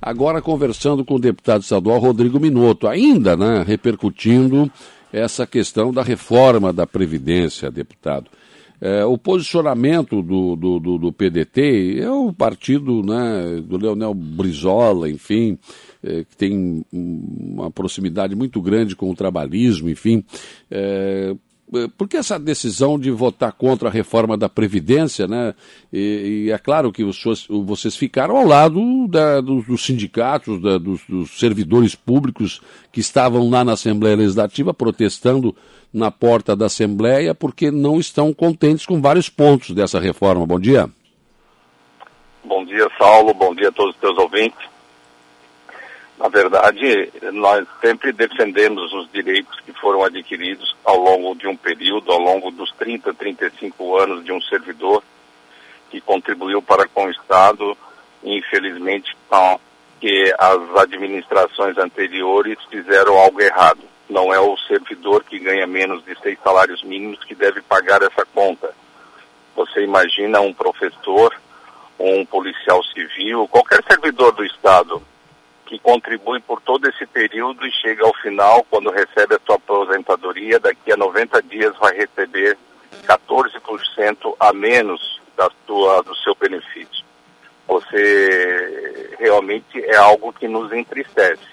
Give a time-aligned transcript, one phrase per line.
[0.00, 4.70] Agora conversando com o deputado estadual Rodrigo Minotto, ainda né, repercutindo
[5.12, 8.30] essa questão da reforma da Previdência, deputado.
[8.80, 15.10] É, o posicionamento do, do, do, do, PDT é o partido né, do Leonel Brizola,
[15.10, 15.58] enfim,
[16.02, 20.24] é, que tem uma proximidade muito grande com o trabalhismo, enfim.
[20.70, 21.36] É,
[21.96, 25.54] por que essa decisão de votar contra a reforma da Previdência, né?
[25.92, 30.78] E, e é claro que os, vocês ficaram ao lado da, dos, dos, sindicatos, da,
[30.78, 35.54] dos, dos, servidores públicos que estavam lá na Assembleia Legislativa protestando
[35.92, 40.44] na porta da Assembleia porque não estão contentes com vários pontos dessa reforma.
[40.44, 40.90] Bom dia.
[42.42, 43.32] Bom dia, Saulo.
[43.32, 44.68] Bom dia a todos os teus ouvintes.
[46.18, 52.18] Na verdade, nós sempre defendemos os direitos foram adquiridos ao longo de um período, ao
[52.18, 55.02] longo dos 30, 35 anos de um servidor
[55.90, 57.76] que contribuiu para com o Estado,
[58.22, 59.16] infelizmente
[60.00, 63.80] que as administrações anteriores fizeram algo errado.
[64.08, 68.24] Não é o servidor que ganha menos de seis salários mínimos que deve pagar essa
[68.34, 68.74] conta.
[69.54, 71.34] Você imagina um professor,
[71.98, 75.02] um policial civil, qualquer servidor do Estado
[75.70, 80.58] que contribui por todo esse período e chega ao final, quando recebe a sua aposentadoria,
[80.58, 82.58] daqui a 90 dias vai receber
[83.04, 87.04] 14% a menos da sua, do seu benefício.
[87.68, 91.46] Você realmente é algo que nos entristece.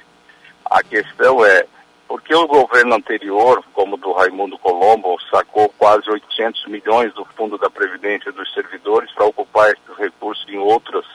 [0.66, 1.68] A questão é,
[2.08, 7.56] por que o governo anterior, como do Raimundo Colombo, sacou quase 800 milhões do Fundo
[7.60, 11.06] da Previdência dos Servidores para ocupar esses recursos em outras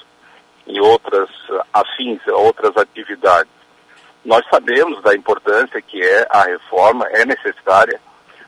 [0.72, 1.28] em outras
[1.72, 3.52] afins, outras atividades.
[4.24, 8.00] Nós sabemos da importância que é a reforma, é necessária,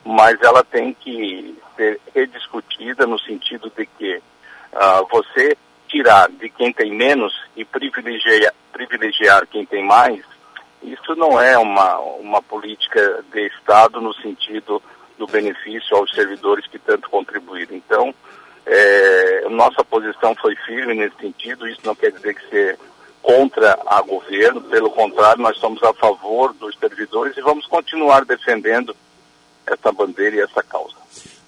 [0.03, 6.72] mas ela tem que ser rediscutida no sentido de que uh, você tirar de quem
[6.72, 10.25] tem menos e privilegiar, privilegiar quem tem mais,
[10.83, 14.80] isso não é uma, uma política de Estado no sentido
[15.19, 17.77] do benefício aos servidores que tanto contribuíram.
[17.77, 18.14] Então,
[19.55, 22.79] nossa posição foi firme nesse sentido, isso não quer dizer que ser
[23.23, 28.95] contra a governo, pelo contrário, nós somos a favor dos servidores e vamos continuar defendendo
[29.67, 30.95] essa bandeira e essa causa.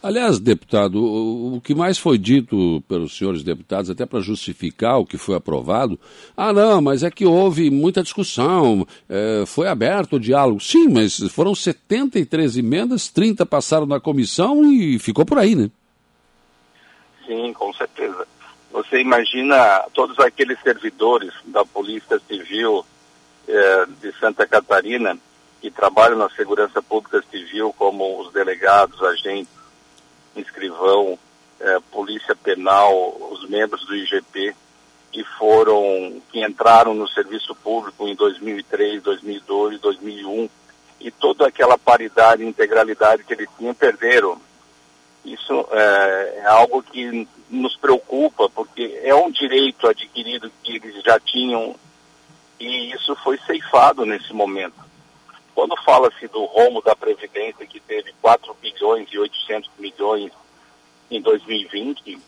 [0.03, 5.19] Aliás, deputado, o, que mais foi dito pelos senhores deputados, até para justificar o que
[5.19, 5.99] foi aprovado,
[6.37, 10.61] ah, não, mas é que houve muita discussão, é, foi aberto o diálogo.
[10.61, 15.71] Sim, mas foram 73 emendas, 30 passaram na comissão e ficou por aí, né?
[17.27, 18.27] Sim, com certeza.
[18.71, 22.85] Você imagina todos aqueles servidores da Polícia Civil
[23.49, 25.19] eh, de Santa Catarina
[25.61, 29.53] que trabalham na segurança pública civil, como os delegados, agentes,
[30.37, 31.19] escrivão,
[31.59, 34.55] eh, polícia penal, os membros do IGP,
[35.11, 40.49] que foram, que entraram no serviço público em 2003, 2002, 2001,
[41.01, 44.41] e toda aquela paridade integralidade que eles tinham perderam
[45.27, 51.19] isso é, é, algo que nos preocupa, porque é um direito adquirido que eles já
[51.19, 51.75] tinham
[52.59, 54.85] e isso foi ceifado nesse momento.
[55.55, 60.33] Quando fala-se do rombo da Previdência, que teve 4 bilhões e 800 milhões
[61.11, 62.19] em 2020,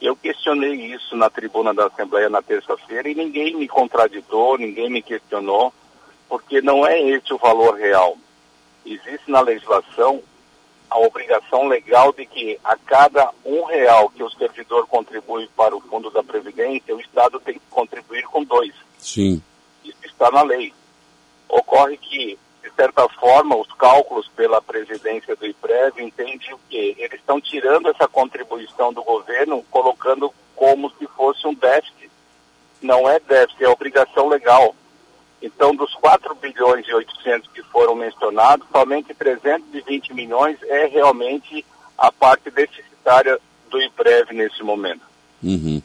[0.00, 5.02] eu questionei isso na tribuna da Assembleia na terça-feira e ninguém me contraditou, ninguém me
[5.02, 5.72] questionou,
[6.28, 8.16] porque não é esse o valor real.
[8.84, 10.22] Existe na legislação
[10.90, 15.80] a obrigação legal de que a cada um real que o servidor contribui para o
[15.80, 18.74] fundo da Previdência, o Estado tem que contribuir com dois.
[18.98, 19.40] Sim.
[19.84, 20.74] Isso está na lei.
[21.48, 26.96] Ocorre que, de certa forma, os cálculos pela presidência do IPREV entendem o quê?
[26.98, 32.10] Eles estão tirando essa contribuição do governo, colocando como se fosse um déficit.
[32.82, 34.74] Não é déficit, é obrigação legal.
[35.42, 41.64] Então, dos 4 bilhões e 800 que foram mencionados, somente 320 milhões é realmente
[41.96, 43.38] a parte deficitária
[43.70, 45.02] do IPREV nesse momento.
[45.42, 45.80] Uhum.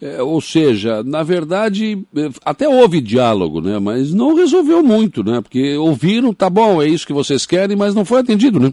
[0.00, 3.78] É, ou seja, na verdade, é, até houve diálogo, né?
[3.78, 5.40] Mas não resolveu muito, né?
[5.40, 8.72] Porque ouviram, tá bom, é isso que vocês querem, mas não foi atendido, né?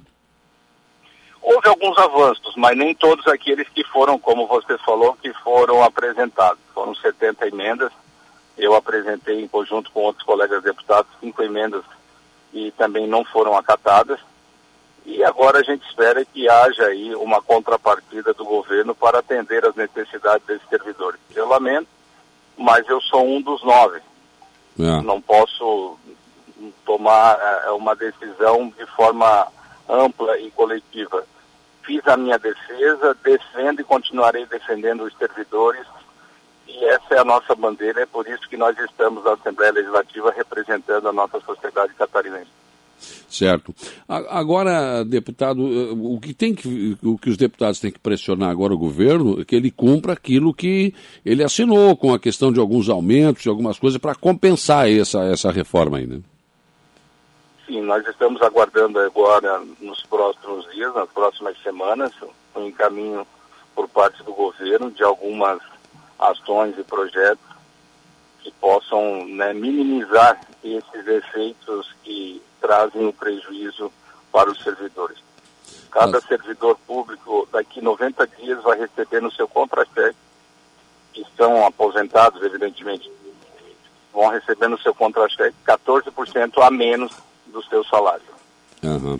[1.41, 6.59] Houve alguns avanços, mas nem todos aqueles que foram, como você falou, que foram apresentados.
[6.73, 7.91] Foram 70 emendas,
[8.57, 11.83] eu apresentei em conjunto com outros colegas deputados cinco emendas
[12.53, 14.19] e também não foram acatadas.
[15.05, 19.75] E agora a gente espera que haja aí uma contrapartida do governo para atender as
[19.75, 21.19] necessidades desses servidores.
[21.33, 21.87] Eu lamento,
[22.57, 23.99] mas eu sou um dos nove.
[24.79, 25.01] É.
[25.01, 25.97] Não posso
[26.85, 29.47] tomar é, uma decisão de forma
[29.89, 31.25] ampla e coletiva.
[31.83, 35.85] Fiz a minha defesa, defendo e continuarei defendendo os servidores
[36.67, 40.31] E essa é a nossa bandeira, é por isso que nós estamos na Assembleia Legislativa
[40.31, 42.61] representando a nossa sociedade catarinense.
[43.27, 43.73] Certo.
[44.07, 48.73] Agora, deputado, eh, o que, tem que, o que os deputados têm que pressionar agora
[48.73, 50.93] o governo é que ele cumpra aquilo que
[51.25, 55.49] ele assinou com a questão de alguns aumentos, de algumas coisas, para compensar essa, essa
[55.49, 56.19] reforma aí, né?
[57.65, 62.11] Sim, nós estamos aguardando agora, nos próximos dias, nas próximas semanas,
[62.55, 63.25] um encaminho
[63.73, 65.61] por parte do governo de algumas
[66.21, 67.43] ações e projetos
[68.39, 73.91] que possam né, minimizar esses efeitos que trazem o prejuízo
[74.31, 75.17] para os servidores.
[75.91, 76.23] Cada Mas...
[76.25, 80.17] servidor público, daqui 90 dias, vai receber no seu contra-cheque,
[81.13, 83.11] que estão aposentados, evidentemente,
[84.13, 87.11] vão receber no seu contra-cheque 14% a menos
[87.47, 88.23] do seu salário.
[88.83, 89.19] Uhum.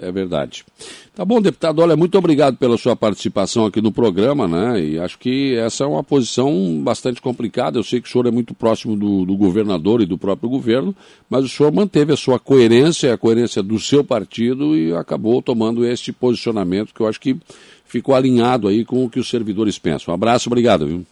[0.00, 0.64] É verdade.
[1.12, 1.80] Tá bom, deputado.
[1.80, 4.80] Olha, muito obrigado pela sua participação aqui no programa, né?
[4.80, 7.78] E acho que essa é uma posição bastante complicada.
[7.78, 10.94] Eu sei que o senhor é muito próximo do, do governador e do próprio governo,
[11.28, 15.84] mas o senhor manteve a sua coerência, a coerência do seu partido e acabou tomando
[15.84, 17.36] este posicionamento que eu acho que
[17.84, 20.12] ficou alinhado aí com o que os servidores pensam.
[20.12, 21.04] Um abraço, obrigado, viu?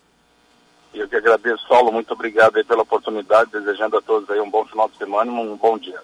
[0.94, 1.90] Eu que agradeço, Saulo.
[1.90, 5.56] Muito obrigado pela oportunidade, desejando a todos aí um bom final de semana e um
[5.56, 6.00] bom dia.